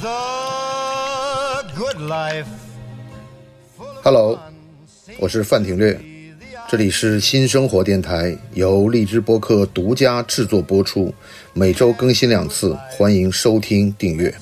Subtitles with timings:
[0.00, 2.46] the good life.
[4.04, 4.38] Hello，
[5.18, 6.00] 我是范廷略，
[6.68, 11.12] 这里是新生活电台，由荔枝播客独家制作播出，
[11.52, 14.32] 每周更新两次，欢迎收听订阅。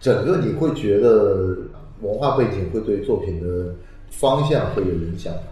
[0.00, 1.56] 整个你会觉得
[2.00, 3.74] 文化背景会对作品的
[4.10, 5.42] 方向会有影响吗？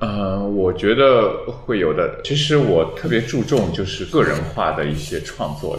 [0.00, 2.20] 呃，我觉得会有的。
[2.22, 5.78] 其实我特别注重就是个人化的一些创作，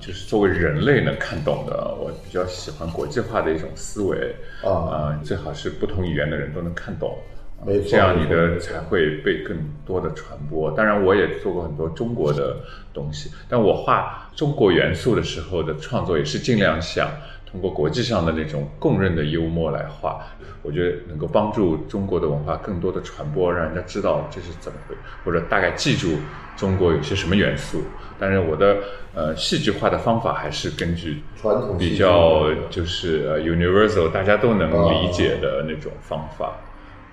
[0.00, 1.94] 就是作为人类能看懂的。
[1.98, 7.18] 我比较喜欢国际化的一种思维啊呃最好是不同语言的人都能看懂。
[7.60, 10.70] 呃没错这样你的才会被更多的传播。
[10.72, 12.56] 当然，我也做过很多中国的
[12.92, 17.10] 东西，但我画中国元素的时候的创作也是尽量想
[17.54, 20.20] 通过国际上的那种公认的幽默来画。
[20.62, 26.16] 我觉得能够帮助中国的文化更多的传播，让人家知道这是怎么回，或者大概记住
[26.56, 27.82] 中国有些什么元素。
[28.18, 28.78] 但是我的
[29.14, 36.56] 呃戏剧化的方法还是根据传统比较就是呃 universal 大家都能理解的那种方法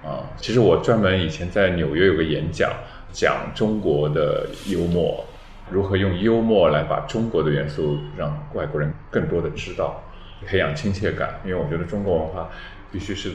[0.02, 0.26] 啊。
[0.38, 2.72] 其实我专门以前在纽约有个演讲，
[3.12, 5.26] 讲中国的幽默，
[5.70, 10.02] 如何用幽默来把中国的元素让外国人更多的知道，
[10.46, 11.40] 培养亲切感。
[11.44, 12.50] 因为我觉得中国文化
[12.92, 13.32] 必须是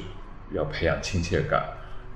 [0.53, 1.63] 要培养亲切感。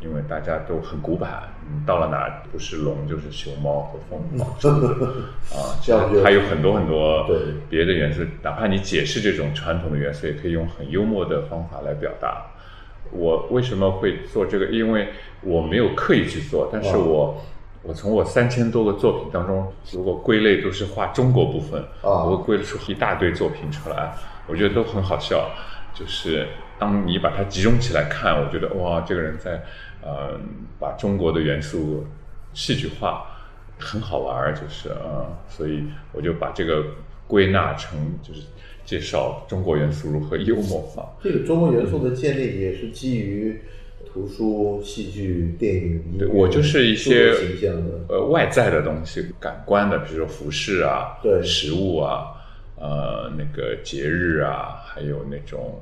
[0.03, 4.49] 因为大家都很古板，嗯，到了哪儿不是龙就是熊猫和凤凰，
[5.53, 7.29] 啊， 这样还有很多很多
[7.69, 12.47] 别的元素，哪怕你解释这种传统的元素，也可以用很幽默的方法来表达。
[13.13, 14.69] 我为什么会做这个？
[14.69, 15.11] 因为
[15.43, 17.43] 我没有刻意去做，但是哦我、
[17.83, 24.15] 我从我三千多个作品当中，如果归类都是画中国部分，哦我会归出一大堆作品出来，
[24.51, 25.51] 我觉得都很好笑。
[25.93, 26.47] 就是
[26.79, 29.63] 当你把它集中起来看，我觉得哇，这个人在
[30.03, 30.41] 呃
[30.79, 32.07] 把中国的元素
[32.55, 33.27] 戏剧化，
[33.79, 36.85] 很好玩儿，就是呃，所以我就把这个
[37.27, 38.43] 归纳成就是
[38.85, 41.11] 介绍中国元素如何幽默化。
[41.23, 43.61] 这个中国元素的建立也是基于
[44.07, 46.03] 图书、戏剧、电影、
[46.33, 48.01] 我就是一些形象的。
[48.09, 52.40] 呃外在的东西，感官的，比如说服饰啊，对食物啊，
[52.81, 55.79] 呃，那个节日啊，还有那种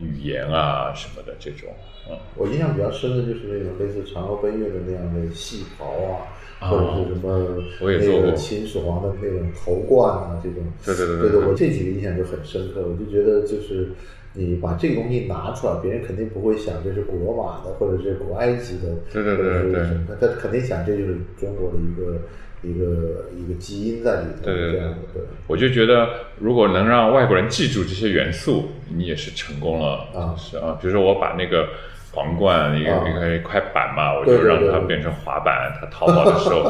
[0.00, 1.68] 语言啊什么的这种，
[2.08, 6.70] 嗯，我印象比较深的就是那种类似嫦娥奔月的那样的戏袍啊，啊。
[6.70, 10.62] 或者是什么那个秦始皇的那种头冠啊，这种。
[10.84, 11.40] 对对对对对。
[11.40, 13.90] 对我这几个印象就很深刻，我就觉得就是
[14.34, 22.20] 你把这个东西拿出来，别人肯定不会想这是古罗马的，或者是古埃及的，对对对或者是对什么他肯定想这就是中国的一个
[22.62, 25.22] 一个一个基因在里头，对对对。
[25.46, 26.08] 我就觉得，
[26.38, 30.06] 如果能让外国人记住这些元素，你也是成功了。
[30.14, 31.68] 啊是啊，比如说我把那个
[32.12, 36.64] 皇冠一个、啊一个一块板嘛，我就让它变成滑板，它逃跑的时候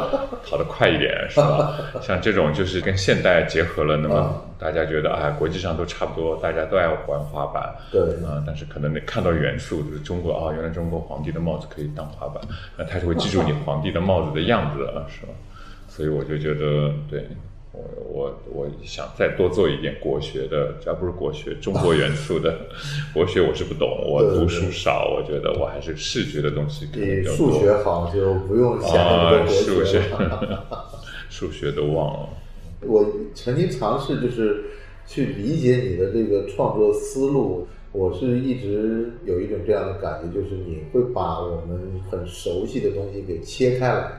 [0.45, 1.75] 跑得快一点，是吧？
[2.03, 7.75] 像这种就是跟现代结合了，那啊么大家觉得哎，国际上都差不多，大家都爱玩滑板。
[7.91, 12.43] 对啊、但是可能你看到元素，就是中国啊、原来中国皇帝的帽子可以当滑板，
[12.77, 15.33] 那他就会记住你皇帝的帽子的样子了，是吧？
[15.99, 17.27] 所以我就觉得，对
[17.73, 22.57] 我我我想再多做一点国学的，只要不是国学，中国元素的
[23.13, 27.51] 国学我是不懂，我读书少，我觉得我还是视觉的东西可能比较多。
[27.51, 30.87] 数学好就不用想那么啊多，国数学了。
[31.29, 32.29] 数学都忘了。
[32.87, 33.05] 我
[33.35, 34.65] 曾经尝试就是
[35.05, 44.13] 去理解你的这个创作思路，我是一直有一种这样的感觉，就是你会把我们很熟悉的东西给切开来，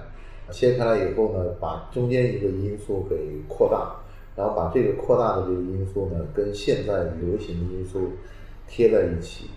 [0.52, 3.16] 切开来以后呢，把中间一个因素给
[3.48, 3.96] 扩大，
[4.36, 8.14] 然后把这个扩大的这个因素呢，跟现在流行的因素
[8.68, 9.50] 贴在一起。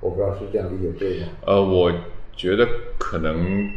[0.00, 1.26] 我不知道是这样理解对吗？
[1.46, 1.92] 呃，我
[2.34, 2.66] 觉得
[2.98, 3.68] 可能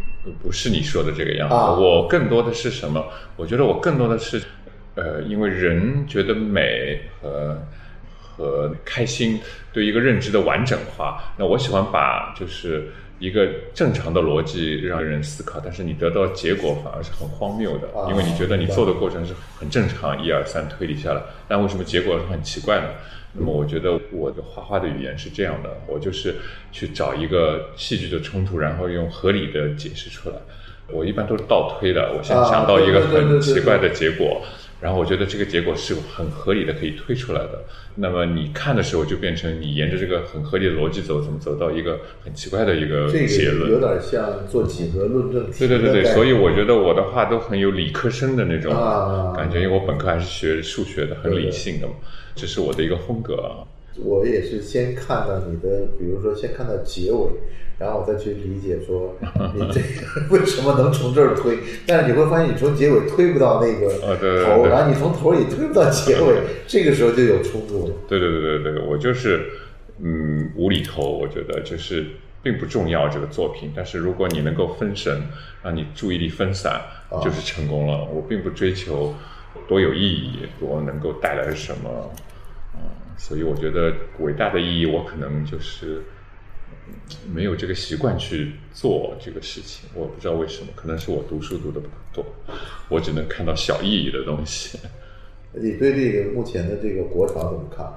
[0.41, 3.05] 不是你说的这个样子，啊我更多的是什么？
[3.35, 4.41] 我觉得我更多的是，
[4.95, 7.55] 呃，因为人觉得美和
[8.17, 9.39] 和开心
[9.71, 12.89] 对一个认知的完整化，那我喜欢把就是
[13.19, 22.87] 一个正常的逻辑让人思考，但是你得到结果反而是很荒谬的，啊因为你觉得你做的过程是很正常，一二三推理下来，但为什么结果是很奇怪呢？
[23.37, 26.35] 那么我觉得我的画画的语言是这样的，我就是
[26.71, 30.35] 去找一个戏剧的冲突，然后用合理的解释出来。
[30.91, 34.41] 我一般都是倒推的，我先啊想到一个很奇怪的结果，
[34.85, 37.59] 然后我觉得这个结果是很合理的，可以推出来的。
[37.95, 43.61] 那么你看的时候，就变成你沿着这个很合理的逻辑走，怎么走到一个很奇怪的一个结论？
[43.61, 51.93] 个有点像做几何论证题对对对对，所以我觉得我的话都很有理科生的那种啊感觉，因为我本科还是学数学的，很理性的嘛，
[52.35, 53.65] 这是我的一个风格啊。
[54.03, 57.29] 我也是先看到你的，比如说先看到结尾，
[57.79, 59.15] 然后我再去理解说
[59.55, 61.57] 你这个为什么能从这儿推，
[61.87, 67.93] 但是你会发现你从结尾推不到那个啊对对头，对然后你从头也推不到结尾， 这个时候就有冲突了。
[68.07, 69.45] 对对对对对，我就是
[70.01, 72.05] 嗯无厘头，我觉得就是
[72.43, 75.21] 并不重要这个作品，但是如果你能够分神，
[75.63, 76.73] 让你注意力分散，
[77.09, 78.03] 啊就是成功了。
[78.13, 79.13] 我并不追求
[79.67, 82.09] 多有意义，多能够带来什么，嗯，
[83.17, 85.97] 所以我觉得伟大的意义，我可能就是。
[85.97, 86.03] 嗯
[87.33, 92.25] 没有这个习惯去做这个事情，我不知道为什么，可能是我读书读的不够多，
[92.89, 94.77] 我只能看到小意义的东西。
[95.53, 97.87] 你对这个目前的这个国潮怎么看？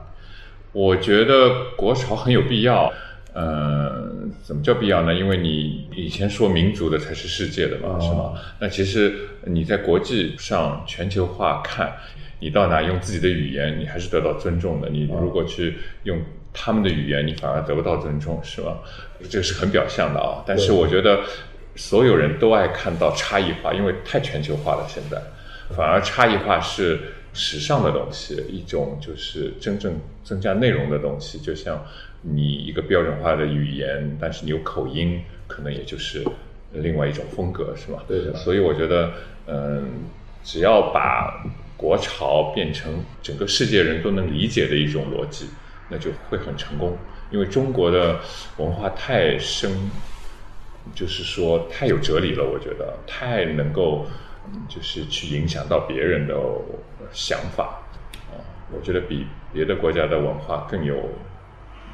[0.73, 2.91] 我觉得国潮很有必要。
[3.35, 4.11] 呃，
[4.43, 5.15] 怎么叫必要呢？
[5.15, 8.33] 因为你以前说民族的才是世界的嘛，哦是吗？
[8.59, 11.95] 那其实你在国际上全球化看，
[12.41, 14.89] 你到哪用自己的语言，你还是得到尊重的。
[14.89, 16.21] 你如果去用
[16.53, 18.79] 他们的语言，你反而得不到尊重，是吧？
[19.29, 20.43] 这个是很表象的啊。
[20.47, 21.21] 但是我觉得
[21.77, 25.21] 所有人都爱看到差异化，因为太全球化了，现在
[25.75, 26.99] 反而差异化是
[27.33, 29.95] 时尚的东西，一种就是真正
[30.25, 31.39] 增加内容的东西。
[31.39, 31.85] 就像
[32.23, 36.25] 你一个标准化的语言，但是你有口音，可能也就是
[36.73, 38.03] 另外一种风格，是吧？
[38.09, 39.13] 对的所以我觉得，
[39.47, 40.05] 嗯，
[40.43, 41.45] 只要把
[41.79, 45.47] 国潮变成整个世界人都能理解的一种逻辑，
[45.89, 46.99] 那就会很成功。
[47.31, 48.19] 因为中国的
[48.57, 49.71] 文化太深，
[50.95, 54.07] 就是说太有哲理了，我觉得太能够，
[54.69, 56.35] 就是去影响到别人的
[57.13, 57.81] 想法
[58.31, 58.35] 啊、
[58.73, 60.97] 我觉得比别的国家的文化更有，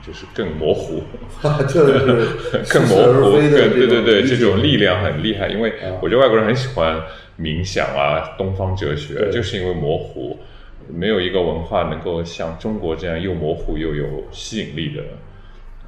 [0.07, 1.03] 就是更模糊。
[1.69, 5.49] 就是 更模糊，更对对对，这种力量很厉害。
[5.49, 7.01] 因为啊我觉得外国人很喜欢
[7.39, 10.39] 冥想啊、东方哲学，就是因为模糊，
[10.89, 15.03] 没有一个文化能够像中国这样又模糊又有吸引力的，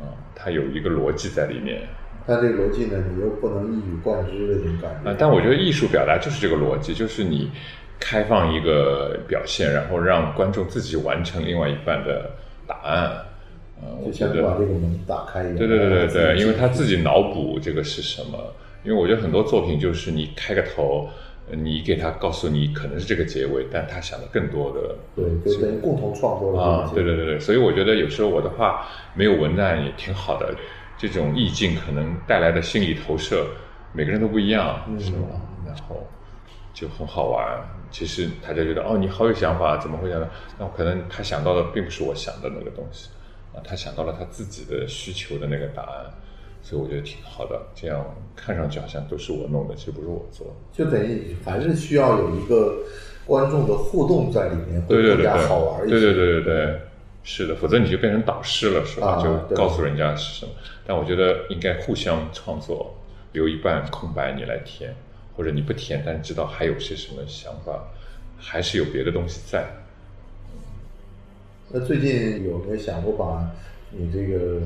[0.00, 1.82] 啊、它有一个逻辑在里面。
[2.28, 5.10] 但这个逻辑呢，你又不能一语贯之的这种感觉。
[5.10, 7.48] 啊，但我觉得艺术表达就是这个逻辑，就是你
[8.00, 12.28] 开放一个表现，然后让观众自己完成另外一半的
[12.66, 13.12] 答案。
[13.82, 15.56] 呃，我就觉得把这个门打开一样。
[15.56, 18.38] 对对对对对，因为他自己脑补这个是什么。
[18.84, 21.08] 因为我觉得很多作品就是你开个头，
[21.50, 24.94] 呃你给他告诉你可能是这个结尾，但他想的更多的。
[25.16, 30.54] 对，就等于共同创作了啊，对对对对，所以我觉得有时候我的话没有文案也挺好的，
[30.96, 33.44] 这种意境可能带来的心理投射，
[33.92, 35.26] 每个人都不一样，嗯是吗？
[35.66, 36.06] 然后
[36.72, 37.44] 就很好玩。
[37.90, 40.28] 其实大家觉得哦，你好有想法，怎么会想到？
[40.60, 43.08] 那可能他想到的并不是我想的那个东西
[43.54, 46.06] 啊，他想到了他自己的需求的那个答案，
[46.62, 47.60] 所以我觉得挺好的。
[47.74, 48.04] 这样
[48.34, 50.52] 看上去好像都是我弄的，其实不是我做的。
[50.72, 52.78] 就等于还是需要有一个
[53.24, 55.98] 观众的互动在里面，会更加对对对对，好玩一些。
[55.98, 56.80] 对对对对对，
[57.22, 59.08] 是的，否则你就变成导师了，是吧？
[59.08, 60.52] 啊就告诉人家是什么。
[60.86, 62.94] 但我觉得应该互相创作，
[63.32, 64.94] 留一半空白你来填，
[65.36, 67.84] 或者你不填，但知道还有些什么想法，
[68.38, 69.64] 还是有别的东西在。
[71.68, 73.50] 那最近有没有想过把
[73.90, 74.60] 你这个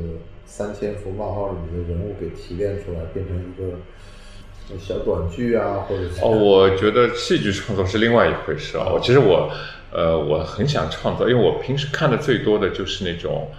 [0.45, 8.87] 三千幅漫画里面的人物给提炼出来，变成一个小短剧啊，或者是哦，我觉得戏剧创作是另外一回事啊。
[8.93, 9.51] 我其实我，
[9.91, 13.51] 呃，我很想创作，因为我平时看的最多的就是那种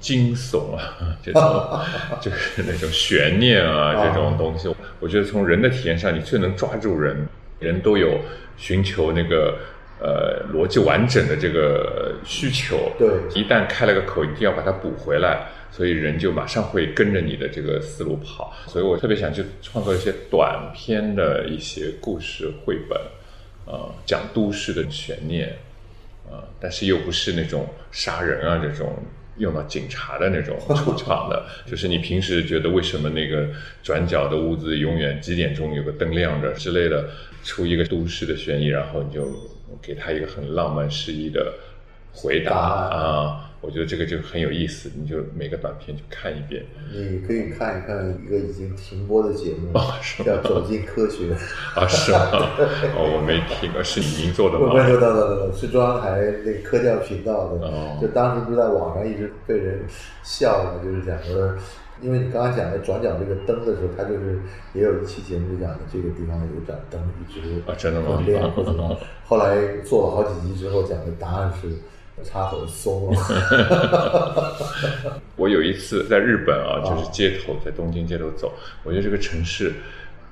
[0.00, 1.42] 惊悚啊， 这种
[2.20, 4.74] 就是那种悬念啊这种东西。
[4.98, 7.28] 我觉得从人的体验上，你最能抓住人，
[7.60, 8.18] 人都有
[8.56, 9.56] 寻求那个。
[10.04, 13.08] 呃，逻辑完整的这个需求，对
[13.40, 18.52] 一旦开了个口，一定要把它补回来，所以人就马上会跟着你的这个思路跑。
[18.66, 22.98] 所以我特别想去创作一些短篇的一些故事绘本，
[23.64, 25.56] 呃，讲都市的悬念，
[26.28, 29.00] 呃，但是又不是那种杀人啊这种
[29.36, 33.46] 用到警察的那种出场的， 就是你平时觉得为什么那个
[33.84, 37.08] 转角的屋子永远几点钟有个灯亮着之类的，
[37.44, 39.28] 出一个都市的悬疑，然后你就
[39.80, 41.54] 给他一个很浪漫诗意的
[42.12, 46.64] 回答啊，我觉得这个就很有意思，你就每个短片就看一遍。
[46.92, 51.24] 你可以看一看一个已经停播的节目，哦是叫《走进科学》。
[51.80, 52.18] 啊，是吗？
[52.94, 54.66] 哦，我没听过，是您做的吗？
[54.68, 59.80] 不不不不不，是中央台那个科教频道的，哦就当时不是在网上一直被人
[60.22, 61.54] 笑嘛，就是讲说，
[62.02, 64.40] 因为你刚刚讲的转角这个灯的时候，他就是
[64.74, 68.50] 也有一期节目就讲的这个地方有一盏灯一直啊真的吗很亮。
[68.50, 71.68] 或怎么，后来做了好几集之后，讲的答案是
[72.24, 74.56] 插头松了，
[75.36, 76.84] 我有一次在日本啊，啊。
[76.84, 78.52] 就是街头，在东京街头走，
[78.84, 79.72] 我觉得这个城市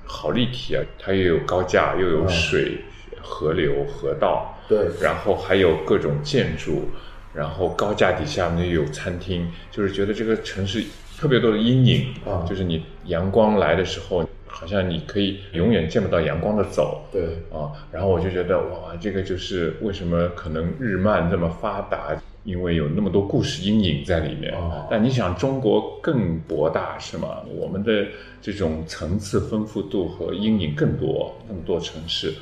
[0.04, 2.84] 好立体啊，它又有高架，又有嗯水、
[3.22, 4.88] 河流、河道，对。
[5.00, 6.88] 然后还有各种建筑，
[7.34, 10.84] 然后高架底下面有餐厅，就是觉得这个城市
[11.18, 17.02] 特别多的阴影啊就是你阳光来的时候，好像你可以永远见不到阳光的走。
[17.12, 17.22] 对，
[17.52, 24.52] 啊，然后我就觉得哇，这个就是为什么可能日漫这么发达，因为有那么多故事阴影在里面。
[24.54, 27.38] 哦但你想，中国更博大是吗？
[27.54, 28.06] 我们的
[28.42, 32.34] 这种层次丰富度和阴影更多，那么多城市，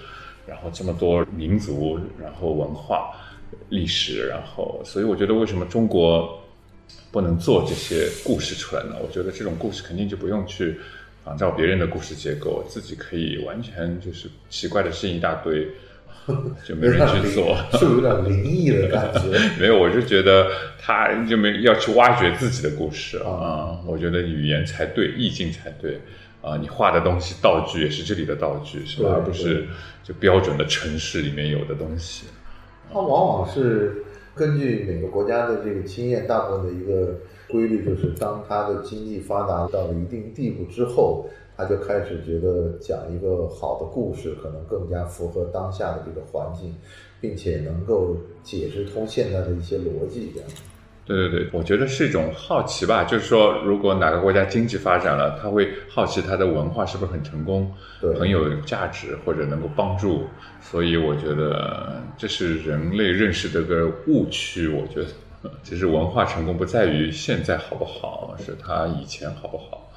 [0.47, 3.11] 然后这么多民族，然后文化、
[3.71, 6.43] 历史，然后，所以我觉得为什么中国
[7.11, 8.97] 不能做这些故事出来呢？
[9.03, 10.79] 我觉得这种故事肯定就不用去
[11.25, 15.67] 仿照别人的故事结构，自己可以完全就是奇怪的事情一大堆，
[16.67, 17.57] 就没人去做。
[17.79, 19.39] 就有点灵异的感觉？
[19.61, 20.51] 没有，我是觉得
[20.81, 26.01] 他就没要去挖掘自己的故事啊啊、我觉得语言才对，意境才对
[26.41, 29.11] 啊、你画的东西道具也是这里的道具，是吧？
[29.13, 29.67] 而不是
[30.05, 32.27] 就标准的城市里面有的东西。
[32.93, 34.05] 它往往是
[34.35, 37.15] 根据每个国家的这个经验，大部分的一个
[37.49, 41.27] 规律就是，当它的经济发达到了一定地步之后，
[41.57, 46.75] 他就开始觉得讲一个好的故事，可能更加符合当下的这个环境，
[47.21, 50.49] 并且能够解释通现在的一些逻辑，这样。
[51.09, 60.27] 对对对，我觉得是一种好奇吧，就是说，如果哪个国家经济发展了，他会好奇他的文化是不是很成功，对很有价值，或者能够帮助。
[60.61, 64.69] 所以我觉得这是人类认识的个误区。
[64.69, 65.01] 我觉
[65.43, 69.91] 得， 其实文化成功不在于现在好不好，是他以前好不好。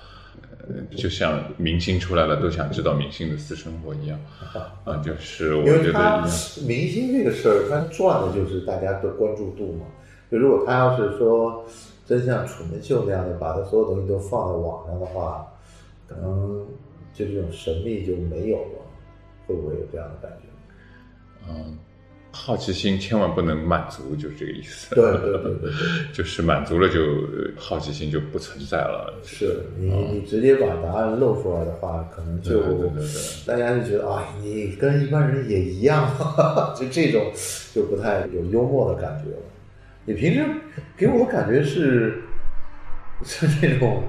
[0.69, 4.17] 呃，就像明星出来了，都想知道明星的私生活一样，
[4.85, 6.21] 啊，就是我觉得。
[6.67, 9.85] 明星这个事儿，他赚的就是大家的关注度嘛。
[10.31, 11.65] 就如果他要是说
[12.07, 15.45] 真像楚门秀那样的，把他所有东西都放在网上的话，
[16.07, 16.65] 可能
[17.13, 18.81] 就这种神秘就没有了。
[19.47, 20.47] 会不会有这样的感觉？
[21.49, 21.77] 嗯，
[22.31, 24.95] 好奇心千万不能满足，就是这个意思。
[24.95, 25.71] 对对对对对，
[26.13, 29.13] 就是满足了就呃好奇心就不存在了。
[29.25, 32.61] 是你你直接把答案露出来的话，可能就
[33.45, 36.07] 大家就觉得啊，你跟一般人也一样，
[36.79, 37.29] 就这种
[37.73, 39.37] 就不太有幽默的感觉了。
[40.05, 40.45] 你平时
[40.97, 42.21] 给我感觉是
[43.23, 44.03] 是那种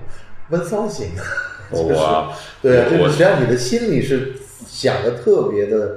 [0.49, 1.23] 闷骚型的，
[1.73, 1.95] 就是
[2.63, 4.33] 对啊，就是我实际上你的心里是
[4.67, 5.97] 想的特别的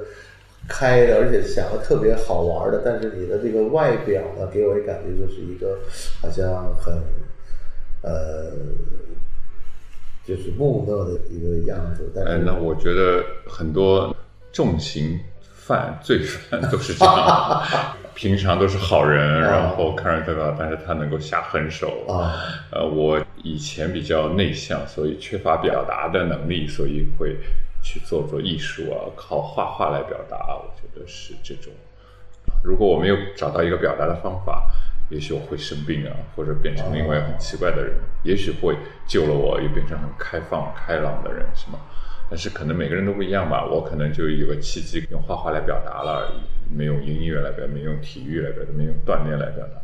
[0.68, 5.78] 开的，而且想的特别好玩的，但是你的这个外表呢，给我的感觉就是一个
[6.20, 6.94] 好像很
[8.02, 8.52] 呃，
[10.26, 12.12] 就是木讷的一个样子。
[12.14, 14.14] 但哎，是那我觉得很多
[14.52, 17.62] 重刑犯、罪犯都是这样，
[18.16, 20.56] 平常都是好人，然后看着对吧？
[20.58, 22.32] 但是他能够下狠手啊。
[22.72, 27.36] 呃，我以前比较内向，所以缺乏表达的能力，所以会
[27.82, 30.56] 去做做艺术啊，靠画画来表达。
[30.56, 31.70] 我觉得是这种。
[32.64, 34.70] 如果我没有找到一个表达的方法，
[35.10, 37.92] 也许我会生病啊，或者变成另外很奇怪的人，
[38.24, 38.74] 也许会
[39.06, 41.78] 救了我，又变成很开放、开朗的人，是吗？
[42.28, 49.82] 但是可能每个人都不一样吧，我可能就有个契机用画画来表达了而已，没用音乐来表达，没用体育来表达，没用锻炼来表达。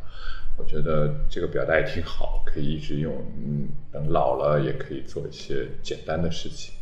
[0.59, 3.15] 我觉得这个表达也挺好，可以一直用。
[3.45, 6.75] 嗯，等老了也可以做一些简单的事情。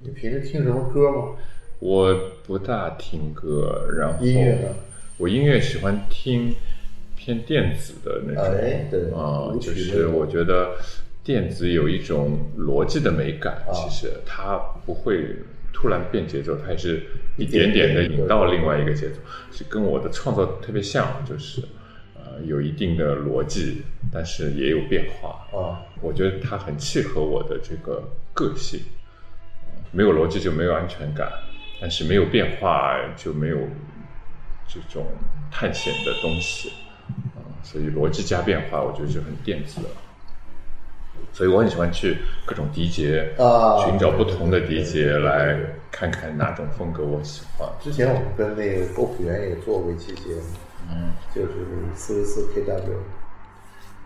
[0.00, 1.36] 你平时听什么歌吗？
[1.80, 2.14] 我
[2.46, 4.74] 不大听歌，然后音乐呢？
[5.16, 6.54] 我音乐喜欢听
[7.16, 10.76] 偏电子的那种，哎对啊、就是我觉得
[11.28, 14.56] 电子有一种逻辑的美感，啊其实它
[14.86, 15.36] 不会
[15.74, 17.02] 突然变节奏，它也是
[17.36, 19.16] 一一点点点的引到另外一个节奏，
[19.52, 21.60] 是跟我的创作特别像，就是
[22.14, 25.46] 呃有一定的逻辑，但是也有变化。
[25.52, 28.80] 啊，我觉得它很契合我的这个个性。
[29.92, 31.30] 没有逻辑就没有安全感，
[31.78, 33.58] 但是没有变化就没有
[34.66, 35.04] 这种
[35.50, 36.72] 探险的东西。
[37.36, 39.88] 嗯，所以逻辑加变化，我觉得就很电子了。
[41.32, 45.58] 所以我很喜欢去各种迪节啊寻找不同的迪节来
[45.90, 47.68] 看看哪种风格我喜欢。
[47.80, 50.42] 之前我们跟那个郭朴元也做过一期节目，
[50.90, 51.48] 嗯，就是
[51.94, 52.82] 四十四 KW，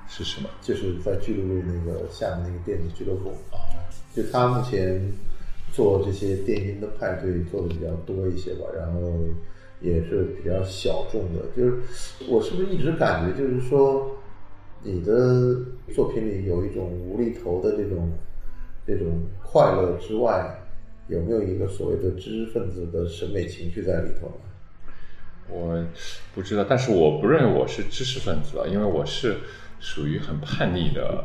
[0.08, 0.48] 是什么？
[0.60, 3.30] 就是在巨鹿路那个下面那个电子俱乐部。
[3.50, 3.56] 啊，
[4.14, 5.00] 就他目前
[5.72, 9.00] 做这些电音的派对做的比较多一些吧，然后
[9.80, 11.42] 也是比较小众的。
[11.56, 11.78] 就是
[12.28, 14.16] 我是不是一直感觉就是说，
[14.82, 15.56] 你的
[15.94, 18.12] 作品里有一种无厘头的这种
[18.86, 20.58] 这种快乐之外，
[21.08, 24.34] 有没有一个所谓的知识分子的审美情趣在里头呢？
[25.48, 25.84] 我
[26.34, 29.36] 不知道，但是我不认为我是知识分子啊，因为我是
[29.82, 31.22] 属于很叛逆的。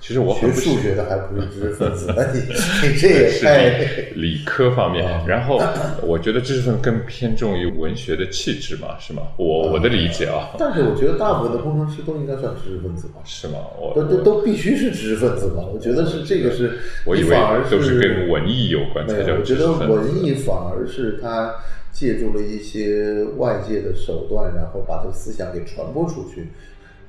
[0.00, 3.68] 其实我学数学的还不是知识分子，那你你这也 是太
[4.14, 5.60] 理理科方面啊，然后
[6.04, 9.22] 我觉得知识分子更偏重于文学的气质嘛，是吗？
[9.36, 13.58] 我我的理解啊，但是我觉得大部分的工程师都应该算知识分子吧，是吗？
[13.76, 15.64] 我都都都必须是知识分子吧？
[15.74, 17.36] 我觉得是这个是，我以为
[17.68, 19.94] 都是跟文艺有关才，叫我觉得知识分子。
[19.94, 21.56] 文艺反而是他
[21.90, 26.50] 借助了一些外界的手段，然后把他的思想给传播出去。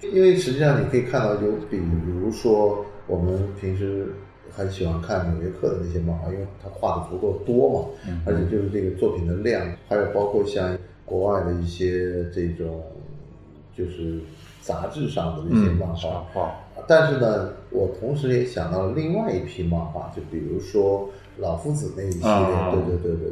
[0.02, 1.78] 因为实际上你可以看到，就比
[2.08, 4.08] 如说我们平时
[4.50, 8.22] 很喜欢看《纽约客》的那些漫画，因为他画的足够多嘛，嗯。
[8.26, 12.82] 而且就是这个作品的量，还有包括像国外的一些这种
[13.76, 14.20] 就是
[14.62, 16.56] 杂志上的那些漫画，插画。
[16.88, 22.72] 但是呢，我同时也想到了另外一批漫画，就比如说老夫子那一系列，啊。
[22.72, 23.30] 对对对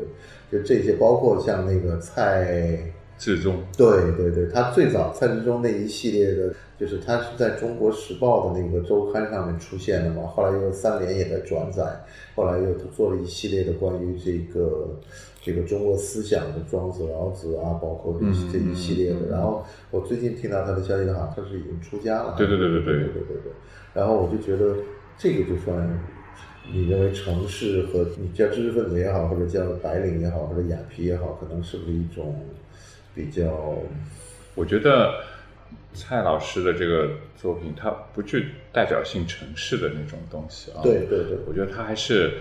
[0.51, 2.77] 对，就这些，包括像那个蔡，
[3.17, 12.05] 至中对对对，他最早蔡志忠那一系列的，就是他是在中国时报的那个周刊上面出现的嘛，后来又三联也在转载，
[12.35, 14.99] 后来又做了一系列的关于这个
[15.41, 19.27] 这个中国思想的庄子、老子啊，包括这一系列的。
[19.31, 22.35] 然后我最近听到他的消息，好像他是已经出家了。
[22.37, 23.51] 对对对对对对对对对。
[23.93, 24.75] 然后我就觉得
[25.17, 25.99] 这个就算
[26.71, 32.35] 你认为城市和你叫知识分子也好，或者叫白领也好，或者雅痞也好，可能是不是一种
[33.17, 33.81] 比较
[34.53, 35.23] 我觉得
[35.91, 40.81] 蔡老师的这个作品，它不具代表性城市的那种东西啊。
[40.83, 42.35] 对对对我觉得他还是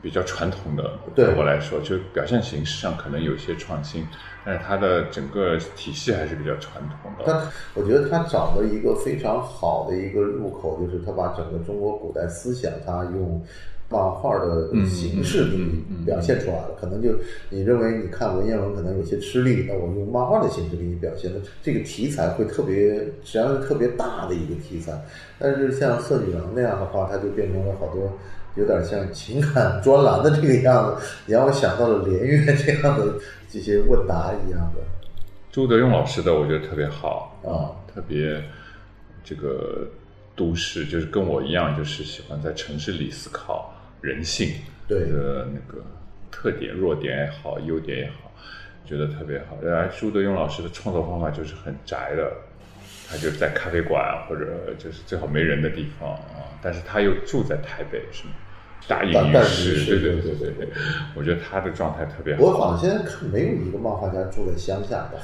[0.00, 0.90] 比较传统的。
[1.14, 4.06] 对我来说，就表现形式上可能有些创新，
[4.44, 7.24] 但是它的整个体系还是比较传统的。
[7.26, 13.42] 但我觉得他找了一个非常好的一个入口，就是他把整个中国古代思想，他用
[13.90, 16.76] 漫画的形式给你表现出来了。
[16.78, 17.10] 可能就
[17.48, 24.92] 你认为你看文言文可能有些吃力，那我用漫画的形式给你表现的这个题材会特别，实际上是特别大的一个题材。
[25.38, 28.12] 但是像色女郎那样的话，它就变成了好多。
[28.54, 33.14] 有点像情感专栏的这个样子， 你让我想到了连岳这样的
[33.48, 34.80] 这些问答一样的。
[35.50, 38.42] 朱德庸老师的我觉得特别好啊，特别
[39.24, 39.88] 这个
[40.36, 44.50] 都市，就是跟我一样，就是喜欢在城市里思考人性
[44.86, 45.82] 对的那个
[46.30, 48.30] 特点、弱点也好，优点也好，
[48.84, 49.56] 觉得特别好。
[49.62, 52.32] 然后朱德庸老师的创作方法就是很宅的，
[53.08, 58.30] 他就在咖啡馆或者就是最好没人的地方啊，但是他又住在台北，是吗？
[58.86, 60.68] 大隐于市，对对对对对对，
[61.14, 62.42] 我觉得他的状态特别好。
[62.42, 65.18] 我好像现在看没有一个漫画家住在乡下吧？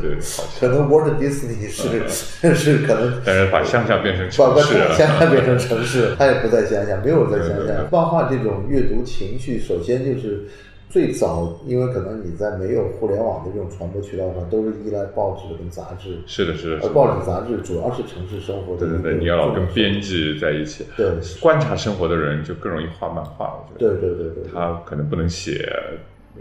[0.00, 0.18] 对。
[0.60, 7.48] 可能 Walt Disney 是是可能但是把乡下变成城市了，乡下变成城市，他也不在乡下，没有在乡。
[7.66, 10.44] 下漫画这种阅读情绪，首先就是
[10.88, 16.18] 最早，因为可能你在没有互联网的这种传播渠道上，都是依赖报纸跟杂志。
[16.26, 16.88] 是的，是的，而。
[16.94, 23.54] 报纸杂志主要是城市生活的对对对，你要老跟编辑在一起，对观察生活的人就更容易画漫画。
[23.54, 25.70] 我觉对得，对对对，对他可能不能写，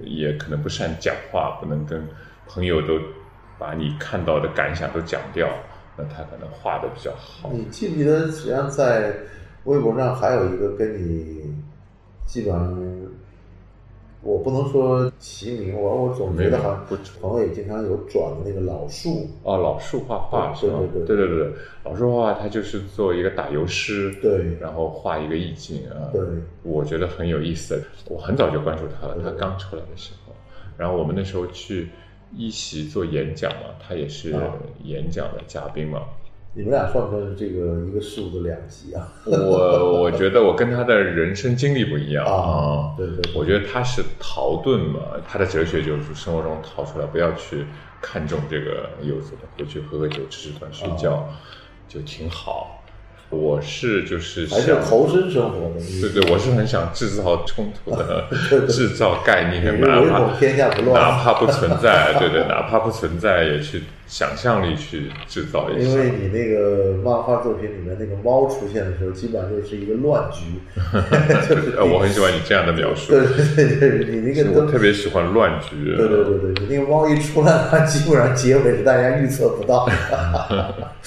[0.03, 2.01] 也可能不善讲话，不能跟
[2.47, 2.97] 朋友都
[3.59, 5.49] 把你看到的感想都讲掉，
[5.97, 7.51] 那他可能画的比较好。
[7.51, 9.13] 你记不记得，实际上在
[9.65, 11.53] 微博上还有一个跟你
[12.25, 12.73] 基本上，
[14.27, 20.79] 我不能说齐名，我我总觉得好像不朋友也经常有转的那个老树，啊，老树画画对是吧？
[20.81, 21.27] 对对对。
[21.27, 21.53] 对对，
[21.85, 24.57] 老树画画他就是做一个打油诗，对。
[24.59, 26.21] 然后画一个意境啊，对。
[26.61, 27.81] 我觉得很有意思。
[28.09, 30.33] 我很早就关注他了，他刚出来的时候，
[30.75, 31.87] 然后我们那时候去
[32.35, 34.53] 一席做演讲嘛，他也是啊。
[34.83, 36.01] 演讲的嘉宾嘛。
[36.57, 39.07] 你们俩算不算是这个一个事物的两极啊？
[39.29, 47.63] 我我觉得我跟他的人生经历不一样啊对对对我觉得他是逃遁嘛，他的哲学就是生活中逃出来，不要去
[48.01, 51.25] 看重这个柚子了，回去喝喝酒，吃吃饭，睡觉、啊
[51.87, 52.83] 就挺好。
[53.29, 55.79] 我是就是还是想投身生活的？
[56.01, 58.25] 对对，我是很想制造冲突的
[58.67, 65.89] 制造概念，哪怕天下不乱哪怕不存在，对对，哪怕不存在，也去想象力去制造一下。
[65.89, 70.45] 因为你那个漫画作品里面那个猫出现的时候，基本上就是一个乱局，
[71.49, 75.95] 就是呃，我很喜欢你这样的描述，对对对对，你那个都我特别喜欢乱局。
[75.95, 79.93] 对对对对，你那个猫一出来，它基本上结尾是大家预测不到的。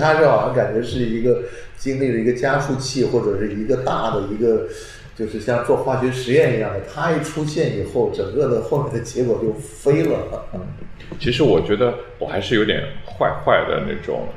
[0.00, 1.42] 它是好像感觉是一个
[1.76, 4.66] 经历了一个加速器，或者是一个大的一个，
[5.16, 6.80] 就是像做化学实验一样的。
[6.92, 10.44] 它一出现以后，整个的后面的结果就飞了。
[11.18, 14.28] 其实我觉得我还是有点坏坏的那种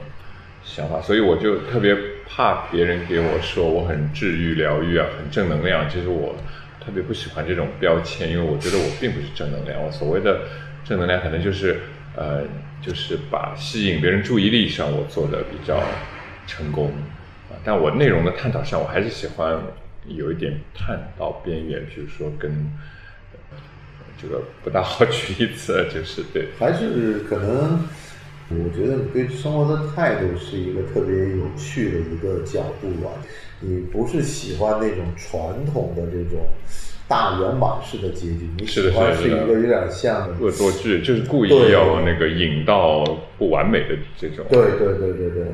[0.63, 1.95] 想法，所以我就特别
[2.27, 5.89] 怕别人给我说我很治愈、疗愈啊，很正能量。
[5.89, 6.35] 其实我
[6.79, 9.83] 特别不喜欢这种标签，因为我觉得我并不是正能量。
[9.83, 10.41] 我所谓的
[10.83, 11.79] 正能量，可能就是
[12.15, 12.43] 呃，
[12.81, 15.83] 就是把吸引别人注意力上我做的比较
[16.47, 16.91] 成功
[17.49, 19.59] 啊，但我内容的探讨上，我还是喜欢
[20.07, 22.51] 有一点探到边缘，比如说跟
[24.21, 27.79] 这个不大好举例子， 就是对，还是可能，
[28.49, 33.09] 我觉得你对生活的态度是一个特别有趣的一个角度吧。
[33.61, 36.47] 你不是喜欢那种传统的这种
[37.07, 43.03] 大圆满式的结局，你喜欢是一个有点像恶作剧，就是故意要那个引到
[43.37, 44.45] 不完美的这种。
[44.49, 45.45] 对对对对对，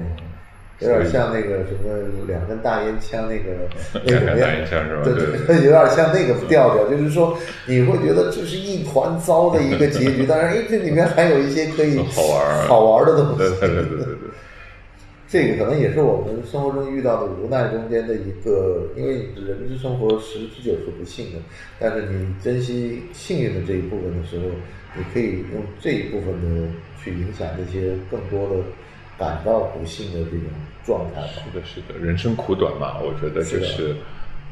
[0.79, 3.67] 有点像那个什么两根大烟枪那个
[4.05, 7.35] 那两根种烟枪是吧对对对，有点像那个调调，就是说
[7.65, 13.37] 你会觉得这是一团糟的一个结局，当然，哎，这里面还有一些可以好玩好玩的东西。
[13.37, 14.29] 对对对对对对。
[15.29, 21.39] 这个可能也是我们生活中遇到的无奈中间的一个，因为人之生活十之九是不幸的，
[21.79, 24.45] 但是你珍惜幸运的这一部分的时候，
[24.95, 26.69] 你可以用这一部分的
[27.03, 28.63] 去影响那些更多的
[29.17, 30.47] 感到不幸的这种
[30.85, 31.27] 状态吧。
[31.51, 33.95] 是的，是的，人生苦短嘛，我觉得就是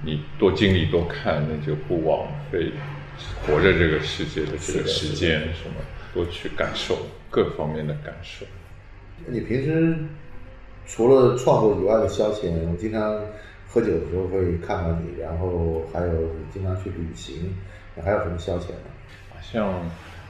[0.03, 2.71] 你多经历多看，那就不枉费
[3.45, 5.75] 活着这个世界的这个时间，什么
[6.13, 6.97] 多去感受
[7.29, 8.45] 各方面的感受。
[9.27, 9.97] 你平时
[10.85, 13.01] 除了创作以外的消遣，我经常
[13.67, 16.11] 喝酒的时候会看看你，然后还有
[16.53, 17.55] 经常去旅行，
[17.95, 18.91] 你还有什么消遣呢？
[19.29, 19.89] 好像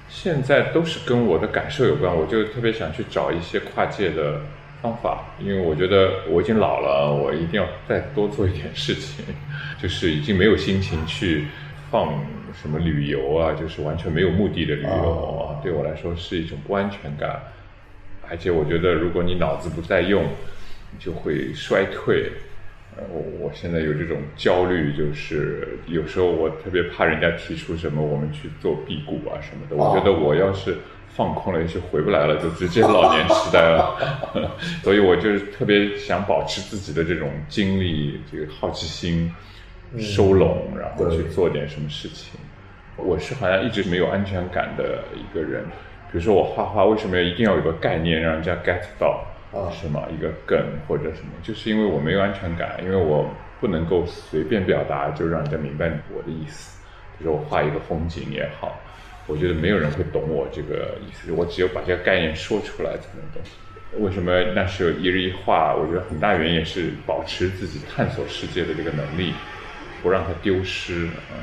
[0.09, 4.41] 现在都是跟我的感受有关，我就特别想去找一些跨界的
[4.81, 9.25] 方法，因为我觉得我已经老了，我一定要再多做一点事情，
[9.81, 11.47] 就是已经没有心情去
[11.91, 12.23] 放
[12.61, 17.41] 什么旅游啊，就是完全没有目的的旅游哦啊，对我来说是一种不安全感，
[18.29, 20.23] 而且我觉得如果你脑子不再用，
[20.91, 22.31] 你就会衰退。
[22.97, 29.75] 呃，我我现在有这种焦虑，就是有时候我特别怕人家提出什么我们去做辟谷啊什么的。
[29.75, 30.77] 我觉得我要是
[31.09, 34.55] 放空了，也许回不来了，就直接老年痴呆了。
[34.81, 39.29] 所以我就是特别想保持自己的这种精力、这个好奇心
[39.99, 42.39] 收拢，然后去做点什么事情。
[42.95, 45.65] 我是好像一直没有安全感的一个人。
[46.11, 49.21] 比如说我画画，为什么一定要有个概念让人家 get 到？
[49.55, 50.05] 啊是吗？
[50.11, 53.29] 一个梗或者什么，就是因为我没有安全感，因为我
[53.61, 56.77] 不能够随便表达就让人家明白我的意思。
[57.17, 58.77] 比如说我画一个风景也好，
[59.27, 63.41] 我觉得没有人会懂我这个意思，我只有把这个概念说出来才能懂。
[63.97, 65.73] 为什么那时候一日一画？
[65.73, 69.33] 我觉得很大原因也是保持自己探索世界的这个能力，
[70.03, 71.05] 不让它丢失。
[71.31, 71.37] 嗯，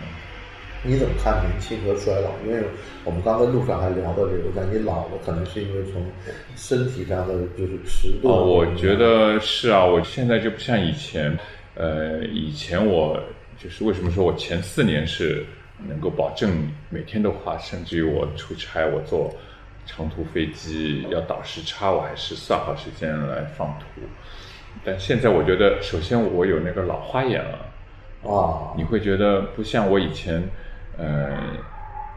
[0.85, 2.31] 你怎么看年轻和衰老？
[2.45, 2.61] 因为
[3.05, 6.05] 我们刚在路上还聊到这个，我感觉老了可能是因为从
[6.57, 8.35] 身体上的就是迟钝。
[8.35, 11.38] 哦，我觉得是啊，我现在就不像以前，
[11.77, 13.23] 呃，以前我
[13.57, 15.47] 就是为什么说我前四年是
[15.87, 19.33] 能够保证每天都画，甚至于我出差我坐
[19.87, 24.03] 长途飞机要倒时差，我还是算好时间来放图。
[24.85, 27.66] 但现在我觉得，首先我有那个老花眼了。
[28.25, 30.40] 啊，你会觉得不像我以前，
[31.03, 31.37] 呃，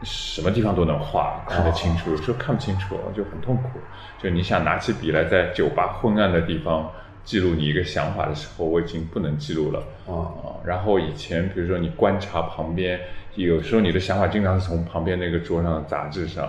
[0.04, 3.80] 什么地方都能画，看得清楚，有时候看不清楚，就很痛苦。
[4.22, 6.88] 就你想拿起笔来，在酒吧昏暗的地方
[7.24, 10.54] 记录你一个想法的时候，我已经不能记录了啊啊。
[10.64, 13.00] 然后以前，比如说你观察旁边，
[13.34, 16.48] 有时候你的想法经常是从旁边那个桌上的杂志上，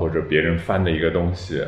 [0.00, 1.62] 或者别人翻的一个东西，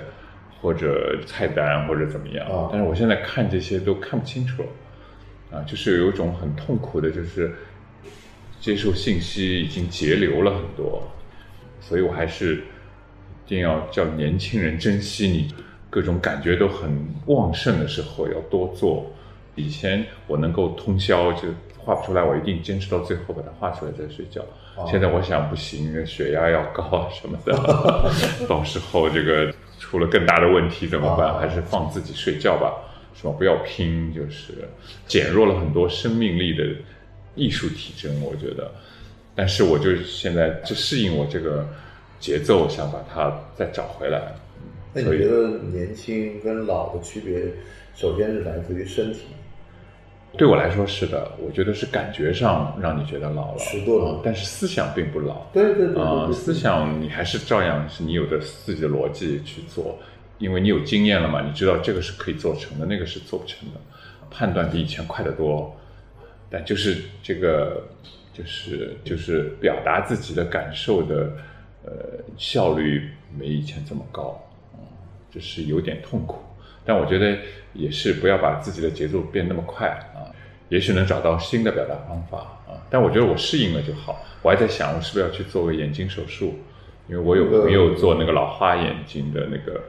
[0.62, 2.70] 或者菜单，或者怎么样啊。
[2.72, 4.64] 但是我现在看这些都看不清楚。
[5.52, 7.54] 啊，就是有一种很痛苦的，就是
[8.66, 11.00] 接受信息已经截流了很多，
[11.80, 15.54] 所以我还是一定要叫年轻人珍惜你
[15.88, 16.90] 各种感觉都很
[17.26, 19.06] 旺盛的时候，要多做。
[19.54, 21.42] 以前我能够通宵就
[21.78, 24.44] 画不出来，我一定坚持到最后把它画出来再睡觉。
[24.90, 27.54] 现在我想不行，血压要高啊什么的，
[28.50, 31.38] 到时候这个出了更大的问题怎么办？
[31.38, 32.74] 还是放自己睡觉吧。
[33.14, 33.30] 是吧？
[33.38, 34.68] 不要拼，就是
[35.06, 36.64] 减弱了很多生命力的
[37.36, 38.68] 艺术体征，我觉得。
[39.34, 41.64] 但是我就现在就适应我这个
[42.18, 44.34] 节奏，想把它再找回来。
[44.92, 47.42] 那你觉得年轻跟老的区别，
[47.94, 49.20] 首先是来自于身体？
[50.38, 55.46] 对我来说是的，我觉得是感觉上让你觉得老了，迟钝了啊但是思想并不老。
[55.52, 59.98] 对对对对啊、对，思想你还是照样是你有的自己的逻辑去做，
[60.38, 63.80] 因为你有经验了嘛，你知道这个是可以做成的，那个是做不成的，
[64.30, 65.74] 判断比以前快得多，
[66.50, 67.86] 但就是这个
[68.32, 71.32] 就是就是表达自己的感受的
[71.84, 71.92] 呃
[72.36, 74.40] 效率没以前这么高，
[74.74, 74.80] 嗯，
[75.30, 76.38] 就是有点痛苦，
[76.84, 77.36] 但我觉得
[77.72, 80.30] 也是不要把自己的节奏变那么快啊，
[80.68, 86.54] 也许能找到新的表达方法啊，但我觉得我适应了就好，我还在想我是不是要去做个眼睛手术。
[87.08, 89.80] 因为我有朋友做那个老花眼睛的那个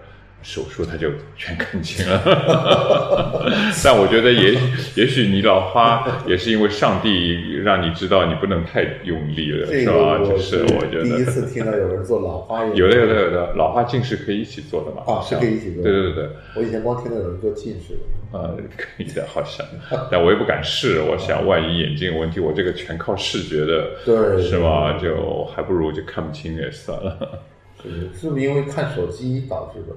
[0.48, 2.22] 手术他就全看清了。
[3.84, 4.54] 但我觉得也
[4.96, 10.20] 也许你老花也是因为上帝让你知道你不能太用力了，是吧？
[10.20, 15.04] 就是我觉得第一次听到有人做老花眼，有的有的有的老花近视可以一起做的嘛？
[15.06, 16.30] 啊是可以一起做对对对对。
[16.56, 18.00] 我以前光听到有人做近视的。
[18.32, 19.66] 呃，可以的，好像，
[20.10, 21.02] 但我也不敢试。
[21.02, 24.98] 我想，万一眼睛有问题，我这个全靠视觉的，对是吗？
[24.98, 27.42] 就还不如就看不清也算了。
[27.84, 29.96] 是是不是因为看手机导致的？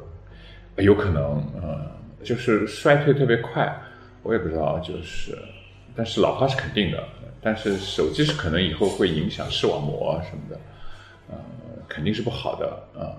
[0.83, 1.87] 有可能，嗯，
[2.23, 3.73] 就是衰退特别快，
[4.23, 5.37] 我也不知道，就是，
[5.97, 7.03] 但是老化是肯定的，
[7.43, 10.61] 但是手机是可能以后会影响视网膜啊什么的，
[11.31, 11.37] 呃，
[11.88, 12.66] 肯定是不好的
[12.99, 13.16] 啊、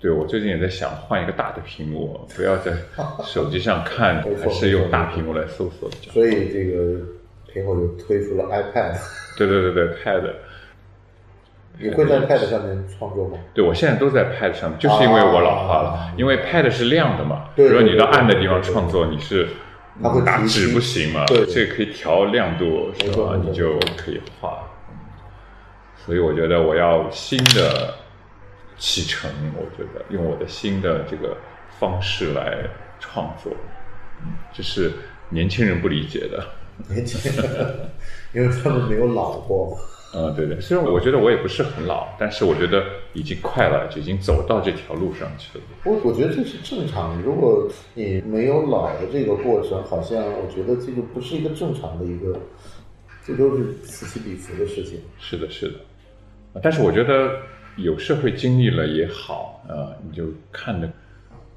[0.00, 2.72] 对，我最近也在想换一个大的屏幕，不要在
[3.24, 6.14] 手机上看，还是用大屏幕来搜索比较好。
[6.14, 7.00] 所以这个
[7.52, 8.96] 苹果就推出了 iPad。
[9.36, 10.30] 对对对对，Pad，
[11.78, 13.38] 你会在 Pad 上面创作吗？
[13.52, 19.48] 对我现在都在 Pad 上面，就是因为我老化了，啊因为 Pad 是亮的嘛，对如果你到暗的地方创作，你是
[20.02, 23.38] 它会提打纸不行嘛，对这个可以调亮度是吧？
[23.42, 24.58] 你就可以画。
[24.60, 24.94] 嗯
[26.06, 27.94] 所以我觉得我要新的
[28.76, 31.34] 启程，我觉得用我的新的这个
[31.78, 32.58] 方式来
[33.00, 33.50] 创作，
[34.22, 34.92] 嗯这是
[35.30, 36.44] 年轻人不理解的。
[36.90, 37.90] 年轻人，
[38.34, 39.78] 因为他们没有老过。
[40.16, 45.64] 嗯，对对，虽然我觉得我也不是很老，但是我觉得已经快了，就已经走到这条路上去了。
[45.84, 47.20] 我我觉得这是正常。
[47.20, 52.38] 如果你没有老的这个过程，好像我觉得这个不是一个正常的一个，
[53.26, 55.00] 这都是此起彼伏的事情。
[55.18, 55.74] 是的，是的，
[56.62, 57.36] 但是我觉得
[57.76, 60.88] 有社会经历了也好啊、你就看的，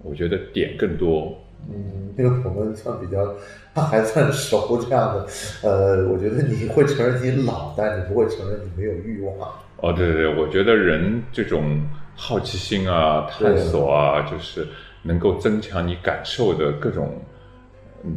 [0.01, 1.37] 我觉得点更多。
[1.69, 3.35] 嗯，因为我们算比较
[3.73, 5.27] 还算熟这样的，
[5.63, 9.49] 呃，我觉得你会承认你老，但你不会承认你没有欲望。
[9.77, 11.81] 哦，对对对，我觉得人这种
[12.15, 14.67] 好奇心啊、探索啊，就是
[15.03, 17.21] 能够增强你感受的各种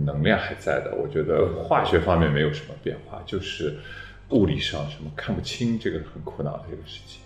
[0.07, 0.95] 能量还在的。
[0.97, 3.75] 我觉得化学方面没有什么变化，就是
[4.31, 7.21] 物理上什么看不清，这个很苦恼的一个事情。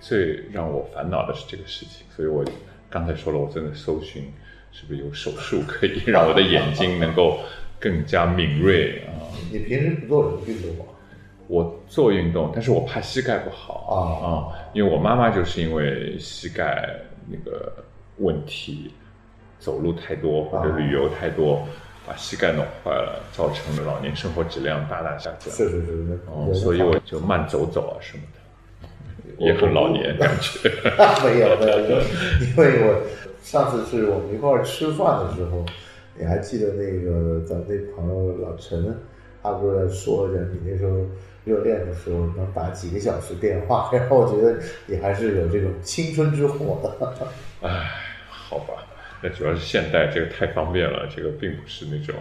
[0.00, 2.44] 最让我烦恼的是这个事情，所以我
[2.88, 4.32] 刚才说了，我真的搜寻
[4.74, 7.38] 是不是有手术可以让我的眼睛能够
[7.78, 9.14] 更加敏锐啊。
[9.52, 10.84] 你平时不做什么运动吗？
[11.46, 13.94] 我做运动，但是我怕膝盖不好啊
[14.26, 14.28] 啊、
[14.72, 16.88] 因为我妈妈就是因为膝盖
[17.28, 17.70] 那个
[18.16, 18.90] 问题，
[19.60, 21.62] 走路太多或者旅游太多，
[22.06, 25.54] 把膝盖弄坏了，造成了老年生活质量大大下降。
[25.54, 30.70] 是是是，哦，所以我就慢走走啊什么的，也很老年感觉。
[31.22, 32.00] 没有没有，
[32.40, 33.02] 因为我
[33.44, 35.64] 上次是我们一块儿吃饭的时候，
[36.16, 38.96] 你还记得那个咱们那朋友老陈，
[39.42, 40.98] 他不是在说着你那时候
[41.44, 47.14] 热恋的时候能打几个小时电话，然后我觉得你还是有这种青春之火的。
[47.60, 47.90] 哎，
[48.30, 48.82] 好吧，
[49.22, 52.14] 那主要是现代这个太方便了，这个并不是那种，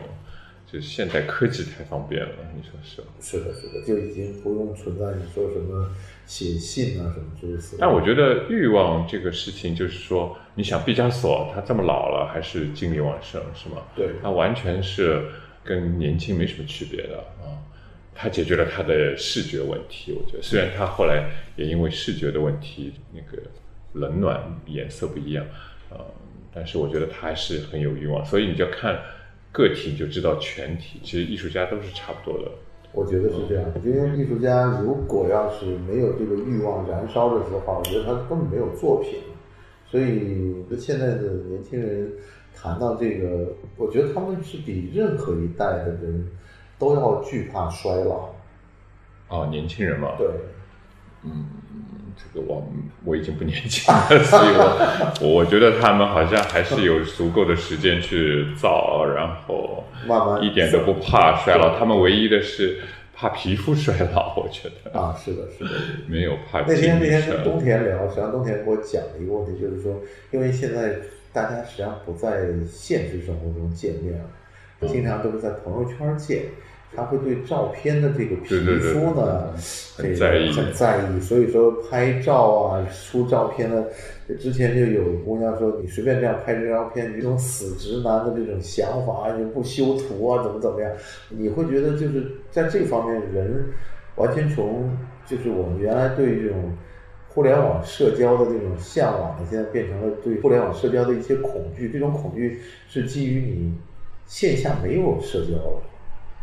[0.73, 3.07] 就是现代科技太方便了，你说是吧？
[3.21, 5.91] 是的，是的，就已经不用存在你说什么
[6.25, 7.77] 写信啊什么诸如此类。
[7.79, 13.83] 但我觉得欲望这个事情，就是说，你想毕加索他这么老了还是精力旺盛，是吗？
[13.95, 15.23] 对他完全是
[15.63, 17.53] 跟年轻没什么区别的啊。
[18.15, 23.43] 他解决了他的视觉问题，我觉得虽然他后来也因为视觉的问题，那个
[23.93, 25.45] 冷暖颜色不一样，
[25.91, 25.99] 呃，
[26.51, 28.99] 但是我觉得他还是很有欲望，所以你就看
[29.53, 32.51] 个体就知道全体，其实艺术家都是差不多的。
[32.91, 39.19] 我觉得是这样的，因为艺术家如果要是没有这个欲望燃烧的时候，我觉得他根本没有作品。
[39.87, 42.11] 所以现在的年轻人
[42.55, 46.27] 谈到这个，我觉得他们是比任何一代的人
[46.77, 48.29] 都要惧怕衰老。
[49.29, 50.27] 哦，年轻人嘛，对，
[52.15, 52.71] 这个我
[53.05, 61.77] 我已经不年轻了， 所以我我我觉得他们好像还是有足够的时间去造，然后慢慢一点都不怕衰老。
[61.77, 62.79] 他们唯一的是
[63.15, 65.71] 怕皮肤衰老， 我觉得啊，是的，是的。
[66.07, 69.99] 没有怕那天那天跟冬田聊，实际上冬田给我讲了一个问题，就是说，
[70.31, 70.95] 因为现在
[71.31, 76.43] 大家实际上不在现实生活中见面了，经常都是在朋友圈见，
[76.95, 79.53] 他会对照片的这个皮肤呢，
[79.97, 83.85] 很在意很在意，所以说拍照啊，出照片呢，
[84.39, 90.91] 之前就有姑娘说，你随便这样拍这张照片，你这种死直男的这种想法，你不修图啊，怎么怎么样，
[91.29, 93.65] 你会觉得就是在这方面人
[94.15, 96.71] 完全从就是我们原来对这种
[97.29, 101.89] 互联网社交的这种向往呢，现在变成了对互联网社交的一些恐惧。
[101.89, 103.73] 这种恐惧是基于你
[104.27, 105.81] 线下没有社交了。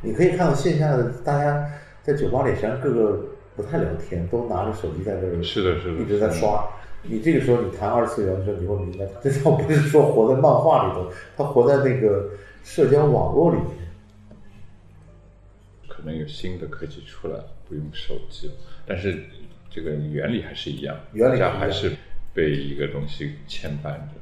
[0.02, 1.70] 你可以看到线下的大家
[2.02, 6.66] 在酒吧里，实际上各个不太聊天，都拿着手机在这儿，是的是的一直在刷。
[7.02, 12.30] 你这个时候你谈二次元的时候，你会明白，这倒不是说活在漫画里头，他活在那个
[12.62, 13.68] 社交网络里面。
[15.88, 18.54] 可能有新的科技出来，不用手机了，
[18.86, 19.22] 但是
[19.70, 21.92] 这个原理还是一样，原理还是
[22.32, 24.14] 被一个东西牵绊着，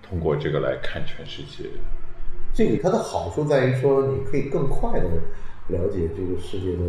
[0.00, 1.68] 通过这个来看全世界。
[2.52, 5.06] 这个它的好处在于说，你可以更快的
[5.68, 6.84] 了解这个世界的，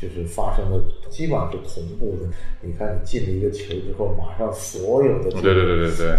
[0.00, 0.80] 就是发生的
[1.10, 2.28] 基本上是同步的。
[2.60, 6.16] 你看，你进了一个球之后，马上所有的对对对对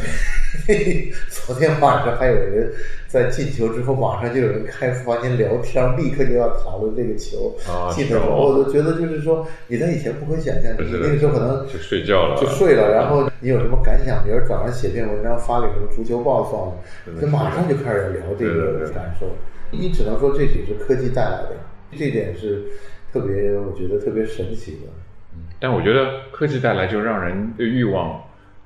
[0.67, 2.71] 对， 昨天晚上还有人
[3.07, 7.55] 在进球之后，马上就有人开房间聊天，立刻就要讨论这个球。
[7.67, 12.39] 啊进的时候，是哦我就觉得就是说，你在以前不可想象，你那个时候可能就睡觉了。
[12.39, 18.79] 就睡了，然后你有什么感想，比如早上写篇文章发给什么足球报算了就马上就开始聊这对对对。
[18.81, 19.27] 个感受。
[19.71, 21.55] 你只能说这只是科技带来的，
[21.97, 22.65] 这点是
[23.11, 24.87] 特别，我觉得特别神奇的。
[25.33, 28.23] 嗯但我觉得科技带来就让人的欲望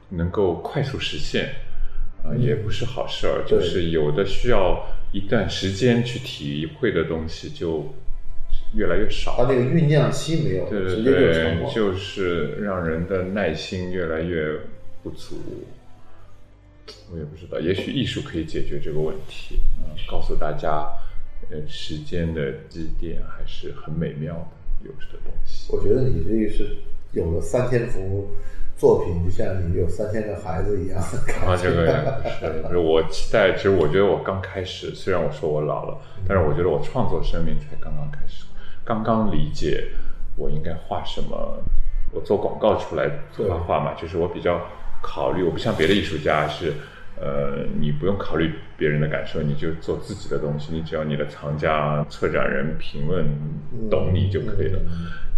[0.10, 1.50] 能够快速实现，
[2.24, 3.44] 啊、也不是好事儿。
[3.44, 7.94] 嗯就是有的需要一段时间去体会的东西就
[8.76, 9.36] 越来越少。
[9.38, 14.56] 它那个酝酿期没有，对对对，就是让人的耐心越来越
[15.02, 15.36] 不足。
[17.12, 20.86] 我也不知道，也许艺术可以解决这个问题，嗯，告诉大家，
[21.50, 25.72] 呃，时间的积淀还是很美妙的，有的东西。
[25.72, 26.78] 我觉得你这个是
[27.12, 28.32] 有了三千幅
[28.78, 31.00] 作品，就像你有三千个孩子一样
[31.46, 31.64] 啊，觉。
[31.64, 33.54] 这个是，我期待。
[33.56, 38.46] 其实我觉得我刚开始，虽然我说我老了，但是我觉得我创作生命才刚刚开始，
[38.84, 39.90] 刚刚理解
[40.36, 41.64] 我应该画什么。
[42.16, 44.62] 我做广告出来做画画嘛，就是我比较
[45.02, 46.72] 考虑，我不像别的艺术家是，
[47.24, 53.26] 呃，你不用考虑别人的感受，你就做自己的东西，你只要你的藏家、策展人评论
[53.90, 54.80] 懂你就可以了，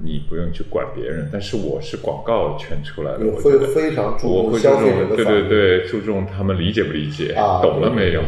[0.03, 1.29] 你不用去管别人。
[1.31, 4.51] 但是我是广告圈出来的，我会非常注重
[5.15, 5.25] 对。
[5.25, 8.23] 对对，注重他们理解不理解，啊懂了没有？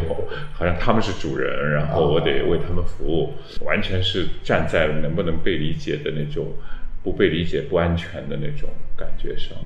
[0.53, 3.33] 好像他们是主人，然后我得为他们服务，
[3.65, 6.45] 完全是站在能不能被理解的那种
[7.03, 9.57] 不被理解、不安全的那种感觉上。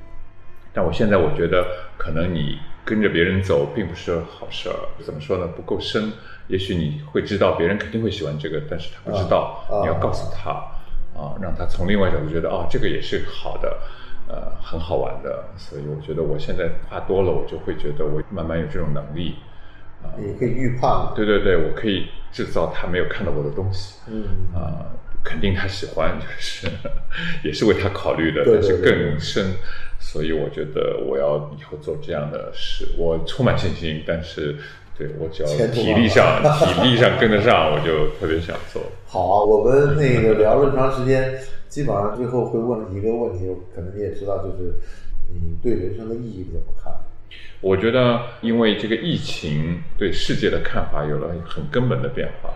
[0.73, 1.65] 但我现在我觉得，
[1.97, 4.75] 可能你跟着别人走并不是好事儿。
[5.03, 5.47] 怎么说呢？
[5.47, 6.11] 不够深。
[6.47, 10.51] 也许你会知道别人肯定会喜欢这个，但是他不知道，你要告诉他
[11.17, 13.77] 啊，让他从另外角度觉得啊，这个也是好的，
[14.27, 15.45] 呃，很好玩的。
[15.55, 19.35] 所以我觉得我现在画多了，我就会觉得我慢慢有这种能力。
[20.03, 21.13] 啊，也可以预判。
[21.15, 23.99] 对对对，我可以制造他没有看到过的东西。
[24.09, 24.91] 嗯啊、
[25.23, 26.67] 肯定他喜欢，就是
[27.45, 29.53] 也是为他考虑的，对但是更深。
[30.01, 34.03] 所以我觉得我要以后做这样的事，我充满信心。
[34.05, 34.57] 但是，
[34.97, 38.81] 对我只要体力上 体力上跟得上，我就特别想做。
[39.05, 44.75] 好啊，我们那个聊了这么长时间，基本上最后会问一个问题，可能你也知道，就是
[45.29, 46.91] 你对人生的意义怎么看？
[47.61, 52.49] 我觉得，因为这个疫情对世界的看法有了很根本的变化，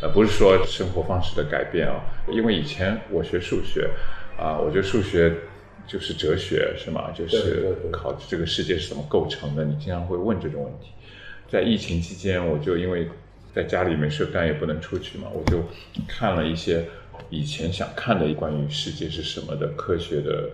[0.00, 2.00] 呃，不是说生活方式的改变啊。
[2.28, 3.90] 因为以前我学数学，
[4.38, 5.34] 啊，我觉得数学
[5.92, 7.10] 就是哲学，是吗？
[7.10, 10.92] 就是考这个世界是怎么构成的，你经常会问这种问题。
[11.50, 13.06] 在疫情期间，我就因为
[13.54, 15.62] 在家里没事干，也不能出去嘛，我就
[16.08, 16.86] 看了一些
[17.28, 20.48] 以前想看的关于世界是什么的科学的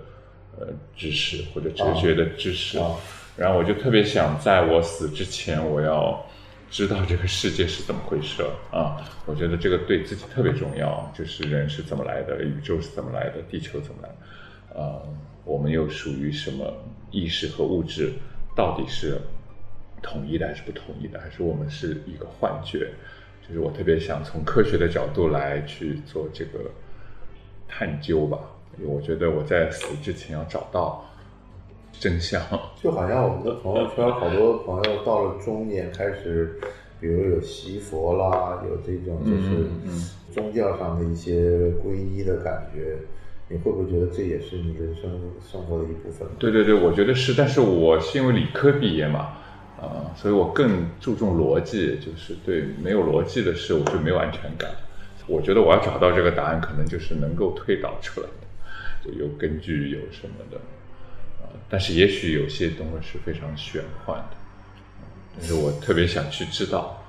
[0.59, 2.77] 呃知识或者哲学的知识。
[2.79, 2.97] 啊
[3.39, 6.27] 然后我就特别想在我死之前，我要
[6.69, 8.97] 知道这个世界是怎么回事啊！
[9.27, 14.17] 我觉得这个对自己特别重要，就是人是怎么来的，宇宙是怎么来的，地球怎么来的，
[14.79, 15.03] 啊，
[15.45, 16.73] 我们又属于什么
[17.11, 18.13] 意识和物质
[18.55, 19.19] 到底是
[20.01, 22.89] 统一的还是不统一的，还是我们是一个幻觉？
[23.47, 26.71] 就是我特别想从科学的角度来去做这个
[27.67, 28.39] 探究吧，
[28.79, 31.03] 因为我觉得我在死之前要找到
[31.93, 32.41] 真相。
[32.81, 36.61] 就好像我们的朋友圈，好多朋友到了中年开始，
[37.01, 39.67] 比如有习佛啦，有这种就是
[40.31, 42.99] 宗教上的一些皈依的感觉，
[43.51, 45.11] 你会不会觉得这也是你人生
[45.51, 46.29] 生活的一部分？
[46.39, 49.39] 对对对，我觉得是，但是我是因为理科毕业嘛，
[49.81, 54.71] 啊、所以我更注重逻辑，就是对没有逻辑的事我就没有安全感。
[55.27, 60.59] 我觉得我要找到这个答案，可能就是能够推导出来的，就有根据有什么的，
[61.43, 64.37] 啊、但是也许有些东西是非常玄幻的，
[65.39, 67.03] 但是我特别想去知道。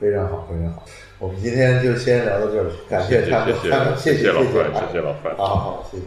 [0.00, 0.84] 非常好，非常好。
[1.18, 6.04] 我们今天就先聊到这儿，感谢他们谢参谢谢谢谢老范谢谢谢老范好好好，谢谢。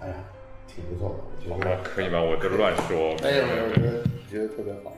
[0.00, 0.14] 哎呀，
[0.68, 1.14] 挺不错的，
[1.52, 1.82] 我觉好得。
[1.82, 2.22] 可以吗？
[2.22, 3.16] 我这乱说。
[3.24, 4.92] 哎呀，我觉得觉得特别好。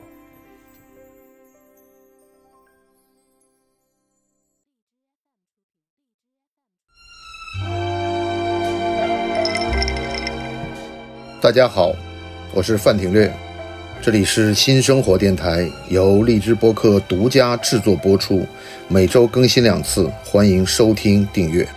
[11.41, 11.91] 大家好，
[12.53, 13.31] 我是范廷略，
[13.99, 18.47] 这里是新生活电台，由荔枝播客独家制作播出，
[18.87, 21.67] 每周更新两次，欢迎收听订阅。